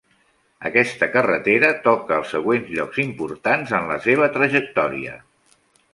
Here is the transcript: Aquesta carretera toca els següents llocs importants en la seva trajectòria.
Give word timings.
Aquesta 0.69 1.09
carretera 1.15 1.69
toca 1.83 2.17
els 2.21 2.33
següents 2.37 2.73
llocs 2.79 2.99
importants 3.05 3.77
en 3.81 3.87
la 3.93 3.99
seva 4.07 4.31
trajectòria. 4.39 5.15